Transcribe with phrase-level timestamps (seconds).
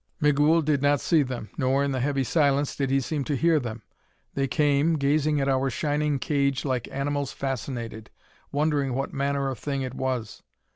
[0.19, 3.59] Migul did not see them, nor, in the heavy silence, did he seem to hear
[3.59, 3.83] them.
[4.33, 8.09] They came, gazing at our shining cage like animals fascinated,
[8.51, 10.41] wondering what manner of thing it was.